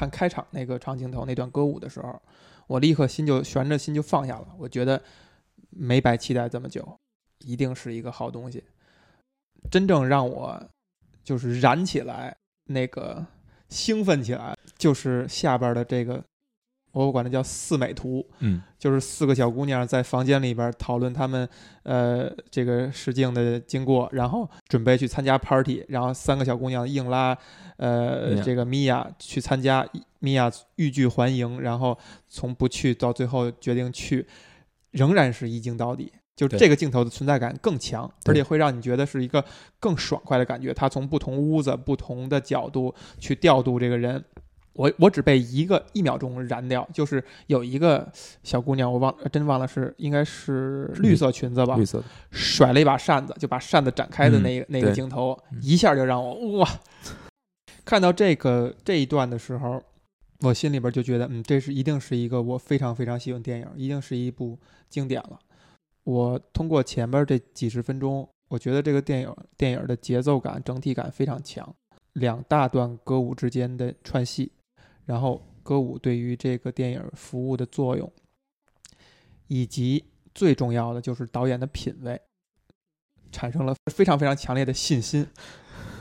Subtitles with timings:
[0.00, 2.18] 看开场那个长镜头那段歌舞的时候，
[2.66, 4.48] 我立刻心就悬着心就放下了。
[4.56, 5.02] 我觉得
[5.68, 6.98] 没白期待这么久，
[7.40, 8.64] 一定是一个好东西。
[9.70, 10.58] 真正让我
[11.22, 12.34] 就是燃起来
[12.64, 13.26] 那个
[13.68, 16.24] 兴奋起来，就是下边的这个。
[16.92, 21.48] 我管它叫四美图，嗯，就是四个小姑娘在房间里边讨论她们
[21.84, 27.36] 呃这个试镜的经过，然后准备去参加 party，然后三个小姑娘硬拉
[27.76, 29.86] 呃这个米娅去参加，
[30.18, 31.96] 米娅欲拒还迎，然后
[32.28, 34.26] 从不去到最后决定去，
[34.90, 39.44] 仍然是一镜到底，就这个镜头的存在感更强，而且会让你觉得是一个
[39.78, 44.24] 更爽快的感觉，他从不同屋子、不同的角度去调度这个人。
[44.72, 48.10] 我我只被一个一秒钟燃掉，就是有一个
[48.42, 56.68] 小姑娘，我忘真忘了是应该是绿色裙子吧，绿色甩了一把扇子，就把扇子展开的那个那个镜头，一下就让我哇！
[57.84, 59.82] 看到这个这一段的时候，
[60.42, 64.56] 我心里边就觉得，嗯，这是一定是一个我非常非常喜欢电影，一定是一部
[64.88, 65.38] 经典了。
[66.04, 71.74] 我通过前边这几十分钟，我觉得这个电影电影的节奏感整体感非常强，
[72.12, 74.52] 两大段歌舞之间的串戏。
[75.10, 78.08] 然后歌舞对于这个电影服务的作用，
[79.48, 80.04] 以及
[80.36, 82.20] 最重要的就是导演的品味，
[83.32, 85.26] 产生了非常非常强烈的信心，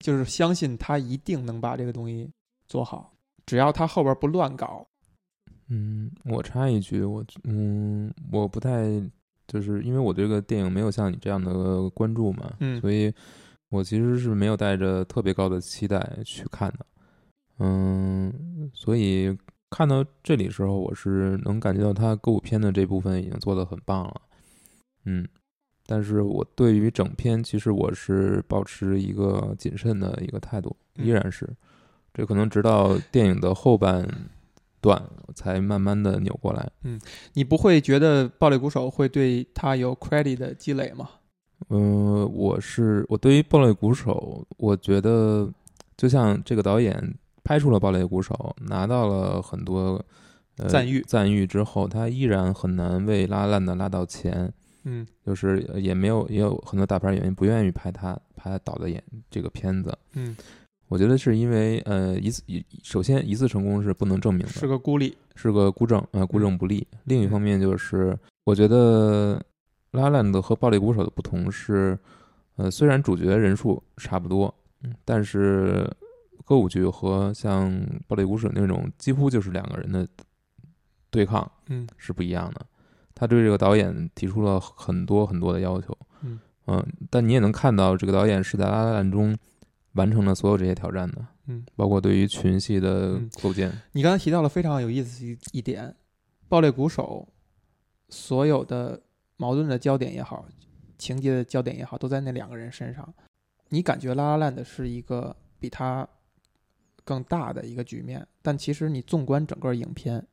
[0.00, 2.30] 就是相信他一定能把这个东西
[2.66, 3.10] 做好，
[3.46, 4.86] 只要他后边不乱搞。
[5.68, 8.84] 嗯，我插一句，我嗯，我不太
[9.48, 13.10] 就是因为我对这个电影没有像你这样的关注嘛，嗯，所以
[13.70, 16.84] 我其实是没有带着特别高的期待去看的。
[17.62, 18.32] 嗯，
[18.72, 19.36] 所以
[19.70, 24.20] 看到这里时候，我是能感觉到他歌舞片的这部分已经做得很棒了。
[25.04, 25.26] 嗯，
[25.86, 31.48] 但是我对于整篇，其实我是保持一个谨慎的一个态度，依然是，
[32.12, 34.08] 这可能直到电影的后半
[34.80, 35.00] 段
[35.34, 36.68] 才慢慢的扭过来。
[36.82, 37.00] 嗯，
[37.34, 41.08] 你不会觉得《暴力鼓手》会对他有 credit 的积累吗？
[41.68, 45.48] 嗯，我是我对于《暴力鼓手》，我觉得
[45.96, 47.14] 就像这个导演。
[47.42, 48.34] 拍出了《暴力鼓手》，
[48.68, 50.04] 拿到了很多
[50.56, 51.00] 呃赞誉。
[51.06, 54.52] 赞誉之后，他依然很难为拉烂的拉到钱。
[54.84, 59.94] 嗯，就是也没有，也有很多大牌演员不愿意拍他拍他导的演这个片子。
[60.14, 60.34] 嗯，
[60.88, 66.86] 我觉得是因为呃一次一首先一次成功是不能证明的，是个孤立，是个孤证呃孤证不利。
[67.04, 69.38] 另一方面就是我觉得
[69.90, 71.98] 拉烂的和《暴力鼓手》的不同是，
[72.56, 75.86] 呃虽然主角人数差不多，嗯，但是。
[76.50, 77.70] 歌舞剧和像
[78.08, 80.04] 《暴力鼓手》那种几乎就是两个人的
[81.08, 82.66] 对抗，嗯，是不一样的。
[83.14, 89.38] 他对这个导演提出了很多很多的要求，嗯嗯，但你也能看到这个导演是在拉拉烂中
[89.92, 93.72] 完成了所有这些挑战的，嗯，包括对于群戏的构建。
[93.92, 95.88] 你刚才提到了非常有意思一一点，
[96.48, 97.28] 《暴力鼓手》
[98.12, 99.00] 所有的
[99.36, 100.44] 矛盾的焦点也好，
[100.98, 103.08] 情节的焦点也好，都在那两个人身上。
[103.68, 106.08] 你感觉拉拉烂的是一个比他。
[107.04, 110.24] 更大的一个局面，但其实你纵观整个影片，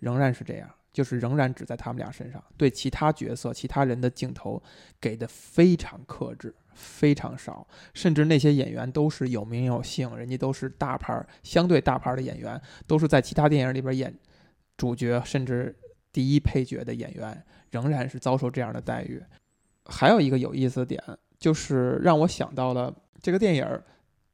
[0.00, 4.62] 仍然是这样，就是仍然只在他们俩身上，对其他角色、其他人的镜头
[5.00, 14.14] 给的非常克制，非常少，甚至那些演员都是有名有姓，人家都是大牌、相对大牌的演员，都是在其他电影里边演
[14.76, 15.76] 主角甚至
[16.12, 19.22] 第一配角的演员，仍然是遭受这样的待遇。
[19.84, 21.02] 还有一个有意思的点，
[21.38, 23.66] 就是让我想到了这个电影。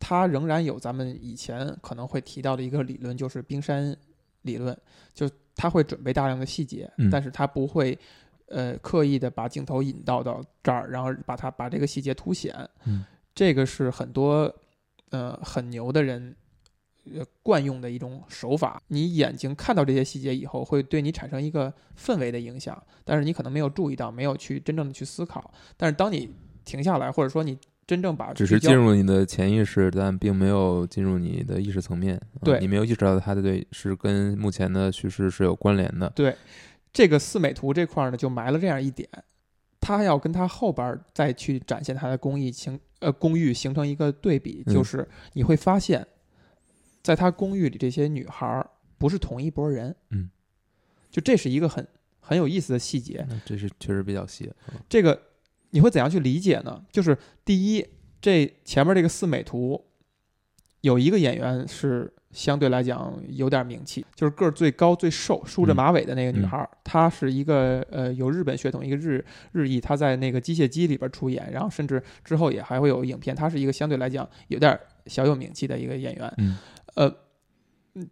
[0.00, 3.94] 它仍然有咱们以前可能会提到的一个理论，就是冰山
[4.42, 4.76] 理论，
[5.12, 7.98] 就他会准备大量的细节，但是他不会，
[8.46, 12.54] 呃，刻意的把镜头引导到这儿，然后把它把这个细节凸显。
[12.84, 13.04] 嗯，
[13.34, 14.54] 这个是很多
[15.10, 16.34] 呃很牛的人
[17.12, 18.80] 呃惯用的一种手法。
[18.86, 25.52] 你眼睛看到这些细节以后，会对你产生一个氛围的影响，但是你可能没有注意到，没有去真正的去思考。
[25.76, 26.32] 但是当你
[26.64, 27.58] 停下来，或者说你。
[27.88, 32.20] 真正把只是进入你的潜意识，但并没有进入你的意识层面。
[32.42, 36.06] 对你没有意识到它的对是跟目前的叙事是有关联的。
[36.10, 36.36] 对，
[36.92, 39.08] 这个四美图这块呢，就埋了这样一点，
[39.80, 46.06] 他要跟他后边再去展现他的工艺形呃公寓形成一个对比，就是你会发现，
[47.02, 48.62] 在他公寓里这些女孩
[48.98, 49.96] 不是同一拨人。
[50.10, 50.28] 嗯，
[51.10, 51.88] 就这是一个很
[52.20, 53.26] 很有意思的细节。
[53.46, 54.52] 这是确实比较细。
[54.90, 55.18] 这个。
[55.70, 56.82] 你会怎样去理解呢？
[56.90, 57.86] 就是第一，
[58.20, 59.84] 这前面这个四美图
[60.80, 76.34] 有一个演员是相对来讲有点名气，就是个儿最高最瘦、梳着马尾的那个女孩，她是一个呃有日本血统，一个日日裔，她在那个机械姬里边出演，然后甚至之后也还会有影片，她是一个相对来讲有点小有名气的一个演员。
[76.36, 76.58] 嗯，
[76.94, 77.14] 呃，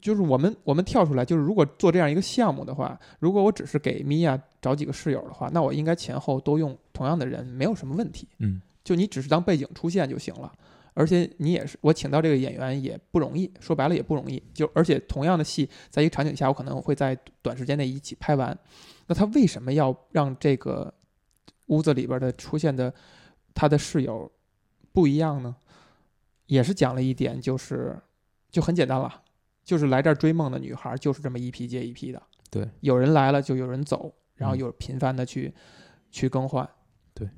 [0.00, 8.28] 就是我们我们跳出来，就是如果做这样一个项目的话，如果我只是给米娅找几个室友的话，那我应该前后都用同样的人，没有什么问题。
[8.38, 10.52] 嗯就你只是当背景出现就行了。
[10.94, 14.42] 而且你也是，我请到这个演员也不容易，说白了也不容易。
[14.54, 18.58] 就而且同样的戏，在一个场景下，我可能会在短时间内一起拍完。
[19.06, 20.92] 那他为什么要让这个
[21.66, 22.94] 屋子里边的出现的
[23.54, 24.30] 他的室友
[24.92, 25.54] 不一样呢？
[26.46, 27.94] 也是讲了一点，就是
[28.50, 29.22] 就很简单了，
[29.66, 32.22] 就是来这儿追梦的女孩就是这么一批接一批的。
[32.50, 35.52] 对，有人来了就有人走，然后嗯有频繁的去、
[36.10, 36.66] 去更换。
[37.12, 37.28] 对，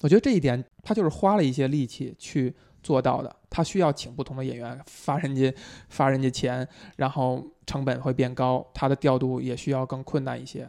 [0.00, 3.34] 我觉得这一点他就是花了一些力气去做到的。
[3.48, 5.54] 他需要请不同的演员，发人家
[5.88, 10.68] 发人家钱，然后成本会变高，他的调度也需要更困难一些。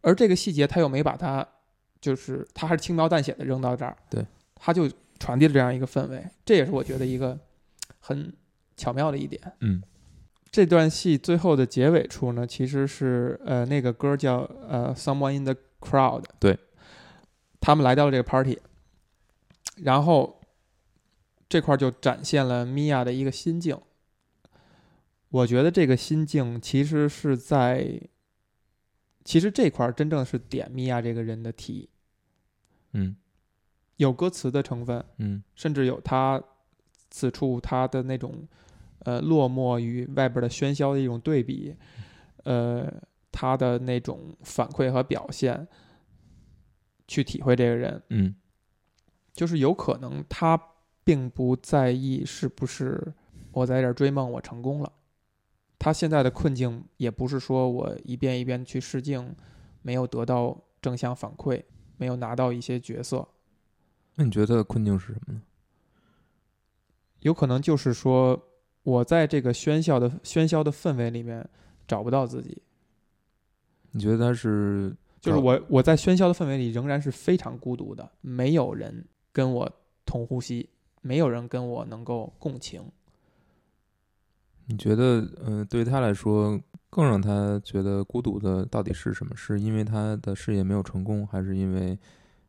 [0.00, 1.46] 而这个细节他又没把它，
[2.00, 4.24] 就是他还是轻描淡写的扔到这儿，对，
[4.54, 7.38] 他就传递了这样一个氛围，这也是我觉得一个
[8.00, 8.32] 很
[8.76, 9.40] 巧妙的一点。
[9.60, 9.82] 嗯
[10.50, 16.58] 这段戏最后的结尾处呢，其实是呃那个歌叫呃 Someone in the Crowd，对，
[17.60, 18.58] 他们来到了这个 party，
[19.76, 20.40] 然后
[21.48, 23.78] 这块儿就展现了米娅的一个心境。
[25.30, 28.00] 我觉得这个心境其实是在，
[29.24, 31.90] 其实这块儿真正是点米娅这个人的题，
[32.92, 33.14] 嗯。
[33.96, 35.42] 有歌词的成分，嗯。
[35.54, 36.42] 甚至有他
[37.10, 38.48] 此处他的那种
[39.00, 41.74] 呃落寞与外边的喧嚣的一种对比，
[42.44, 42.92] 呃，
[43.30, 45.66] 他的那种反馈和表现，
[47.06, 48.34] 去体会这个人，嗯
[49.32, 50.60] 就是有可能他
[51.04, 53.14] 并不在意是不是
[53.52, 54.92] 我在这儿追梦我成功了，
[55.78, 59.34] 他现在的困境也不是说我一遍一遍去试镜，
[59.82, 61.62] 没有得到正向反馈，
[61.96, 63.28] 没有拿到一些角色，
[64.16, 65.42] 那你觉得困境是什么呢？
[67.20, 68.47] 有可能就是说，
[68.88, 71.46] 我在这个喧嚣的喧嚣的氛围里面
[71.86, 72.56] 找不到自己，
[73.90, 79.70] 你觉得他是就是我我在喧嚣的氛围里仍然是非常孤独的，没有人跟我
[80.06, 80.66] 同呼吸，
[81.02, 82.82] 没有人跟我能够共情。
[84.64, 86.58] 你觉得，呃，对于他来说，
[86.88, 89.36] 更让他觉得孤独的到底是什么？
[89.36, 91.98] 是因为他的事业没有成功，还是因为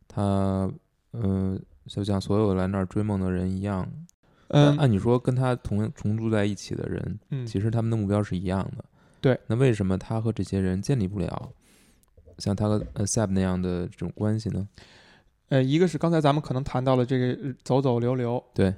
[0.07, 0.71] 他，
[1.12, 3.85] 呃，就像所有来那儿追梦的人一样？
[4.49, 8.83] 嗯按你说，跟他同同住在一起的人，嗯，其实他们的目标是一样的。
[9.21, 11.51] 对，那为什么他和这些人建立不了
[12.37, 14.67] 像他和呃 Sab 那样的这种关系呢？
[15.49, 18.73] 呃，一个是刚才咱们可能谈到了这个呃走走留留，对，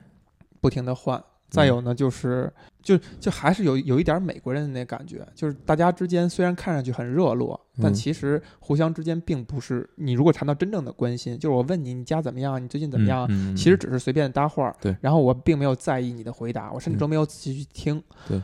[0.60, 1.24] 不停的换。
[1.52, 2.52] 再有呢，就是
[2.82, 7.94] 就就还是有有一点美国人的那感觉，就是大家之间虽然看上去很热络，但嗯。
[7.94, 9.88] 其实互相之间并不是。
[9.98, 14.96] 你如果谈到真正的关心，就是我问你你家怎么样，你最近怎么样，嗯嗯其实只是随便搭话儿，对。
[15.02, 18.42] 然后我并没有在意你的回答，我甚至都没有仔细去听，对，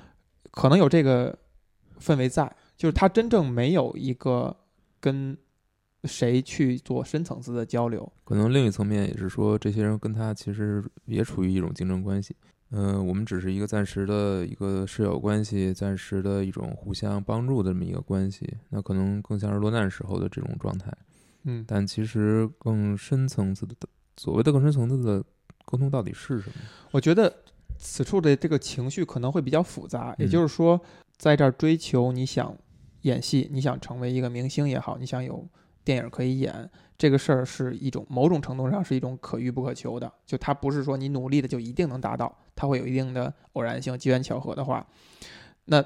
[0.52, 1.34] 可能有这个
[2.02, 4.54] 氛围在，就是他真正没有一个
[5.00, 5.38] 跟
[6.04, 12.36] 谁去做深层次的交流，可能另一层面也是说，这些人跟他其实也处于一种竞争关系。
[12.72, 18.58] 嗯、我们只是一个暂时的一个室友关系，暂时的一种互相帮助的这么一个关系。
[18.70, 20.92] 那可能更像是落难时候的这种状态。
[21.44, 23.76] 嗯，但其实更深层次的，
[24.18, 25.24] 所谓的更深层次的
[25.64, 26.56] 沟通到底是什么？
[26.92, 27.34] 我觉得
[27.78, 30.80] 此处的这个情绪可能会比较复杂，也嗯就是说，
[31.16, 32.54] 在这儿追求你想
[33.04, 35.48] 演戏，你想成为一个明星也好，你想有
[35.86, 44.86] 电影可以演，这个事儿是一种某种程度上是一种可遇不可求的，就它不是说你努力的就一定能达到，它会有一定的偶然性、机缘巧合的话，
[45.66, 45.84] 那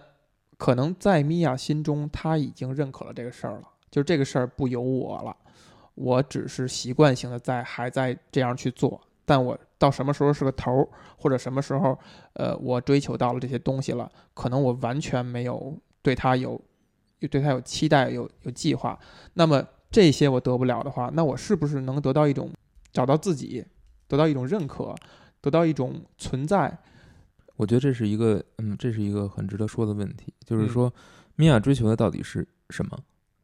[0.58, 5.36] 可能在米娅心中，他已经认可了这个事儿了，就这个事儿不由我了，
[5.96, 10.88] 我只是习惯性的在还在这样去做，但我到什么时候是个头儿，
[11.18, 11.98] 或者什么时候，
[12.34, 16.62] 呃，我追求到了这些东西了，可能我完全没有对他有，
[17.20, 18.98] 有对他有期待，有有计划。
[19.34, 22.50] 那么这些我得不了的话，那我是不是能得到一种
[22.92, 23.64] 找到自己，
[24.08, 24.96] 得到一种认可，
[25.42, 26.76] 得到一种存在？
[27.58, 30.94] 我觉得这是一个，嗯，这是一个很值得说的问题，就是嗯说，
[31.36, 32.98] 米娅追求的到底是什么？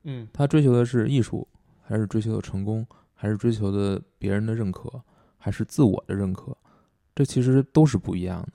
[0.06, 1.48] 嗯她追求的是艺术，
[1.84, 5.02] 还是追求的成功，还是追求的别人的认可，
[5.38, 6.56] 还是自我的认可？
[7.14, 8.54] 这其实都是不一样的。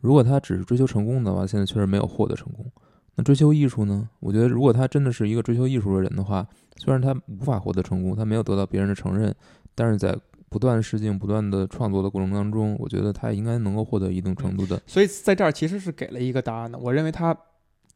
[0.00, 2.70] 如果她只是追求成功的话，现在确实没有获得成功。
[3.16, 4.08] 那追求艺术呢？
[4.20, 9.34] 我觉得，如果他真的是一个追求艺术的人的话，虽然他无法获得成功，他没有得到别人的承认，
[9.74, 10.16] 但是在
[10.48, 14.80] 不断试镜、不断的创作的过程当中，我觉得他应该能够获得一定程度的。
[14.86, 16.78] 所以在这儿其实是给了一个答案的。
[16.78, 17.36] 我认为他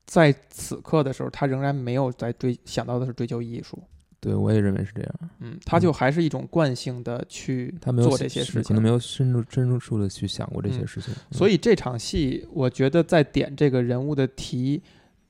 [0.04, 3.83] 在此刻的时候，他仍然没有在追想到的是追求艺术。
[4.21, 5.14] 对我也认为是这样。
[5.40, 11.12] 嗯，他就还是一种惯性的去他没有做这些事情，可能没有深入深入处的去想过这些嗯事情。
[11.30, 14.83] 所以这场戏，我觉得在点这个人物的题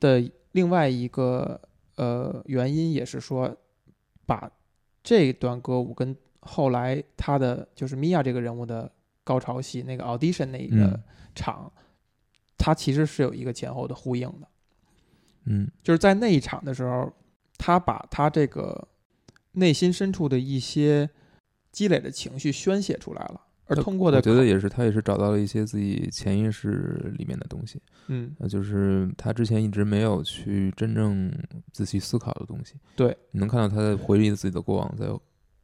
[0.04, 1.58] 的另外一个
[1.96, 3.56] 呃原因，也是说
[4.26, 4.50] 把
[5.02, 8.90] 这段歌舞跟后来他的就是米娅这个人物的
[9.24, 11.02] 高潮戏那个 audition 那个嗯
[11.34, 11.72] 场，
[12.58, 14.48] 它其实是有一个前后的呼应的。
[15.46, 17.10] 嗯就是在那一场的时候，
[17.56, 18.86] 他把他这个
[19.52, 21.08] 内心深处的一些
[21.72, 31.32] 积累的情绪宣泄出来了，而通过的我觉得也是，他也是找到了一些自己潜意识里面的东西，嗯那就是他之前一直没有去真正
[31.72, 32.74] 仔细思考的东西。
[32.94, 35.06] 对，你能看到他在回忆自己的过往，在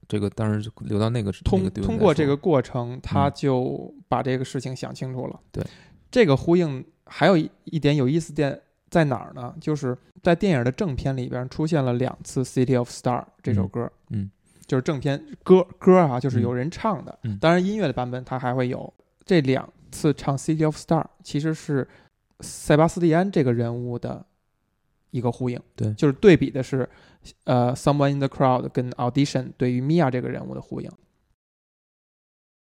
[0.08, 5.38] 这个当然就留到那个那通通过这个过程，他嗯就把这个事情想清楚了。
[5.52, 5.64] 对，
[6.10, 9.54] 这个呼应还有一一点有意思点在哪儿呢？
[9.60, 14.30] 就是在电影的正片里边出现了两次《City of Star》这首歌，嗯
[14.70, 17.18] 就是正片歌歌啊，就是有人唱的。
[17.24, 18.94] 嗯当然音乐的版本它还会有。
[19.26, 21.86] 这两次唱《City of Star》其实是
[22.38, 24.24] 塞巴斯蒂安这个人物的
[25.10, 25.60] 一个呼应。
[25.74, 26.88] 对就是对比的是，
[27.42, 30.88] 呃，《Someone in the Crowd》跟《Audition》对于米娅这个人物的呼应。